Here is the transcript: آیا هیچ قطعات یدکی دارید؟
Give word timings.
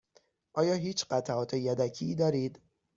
آیا 0.53 0.73
هیچ 0.73 1.05
قطعات 1.09 1.53
یدکی 1.53 2.15
دارید؟ 2.15 2.61